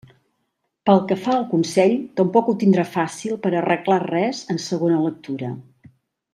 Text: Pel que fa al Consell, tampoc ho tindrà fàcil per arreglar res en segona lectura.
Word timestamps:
Pel 0.89 1.01
que 1.11 1.17
fa 1.25 1.33
al 1.39 1.45
Consell, 1.51 1.93
tampoc 2.21 2.49
ho 2.53 2.57
tindrà 2.65 2.87
fàcil 2.95 3.37
per 3.45 3.53
arreglar 3.61 4.01
res 4.09 4.43
en 4.57 4.63
segona 4.69 5.01
lectura. 5.07 5.55